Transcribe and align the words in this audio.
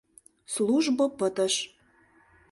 «Службо 0.53 1.05
пытыш. 1.17 1.55